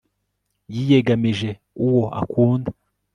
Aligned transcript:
yiyegamije 0.73 1.49
uwo 1.85 2.03
akunda 2.21 2.69